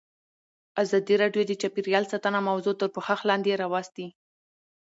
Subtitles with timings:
[0.83, 4.07] ازادي راډیو د چاپیریال ساتنه موضوع تر پوښښ لاندې راوستې.